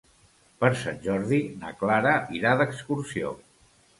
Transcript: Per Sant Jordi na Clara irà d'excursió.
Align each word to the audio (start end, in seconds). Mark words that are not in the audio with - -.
Per 0.63 0.69
Sant 0.83 0.97
Jordi 1.03 1.39
na 1.59 1.69
Clara 1.83 2.15
irà 2.39 2.53
d'excursió. 2.63 3.37